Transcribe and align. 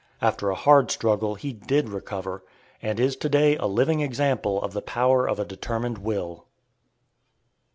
After 0.19 0.49
a 0.49 0.55
hard 0.55 0.89
struggle 0.89 1.35
he 1.35 1.53
did 1.53 1.87
recover, 1.89 2.43
and 2.81 2.99
is 2.99 3.15
to 3.17 3.29
day 3.29 3.55
a 3.57 3.67
living 3.67 4.01
example 4.01 4.59
of 4.59 4.73
the 4.73 4.81
power 4.81 5.29
of 5.29 5.39
a 5.39 5.45
determined 5.45 5.99
will. 5.99 6.47